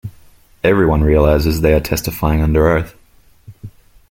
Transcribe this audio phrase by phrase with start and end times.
[0.63, 2.95] Everyone realizes they are testifying under oath.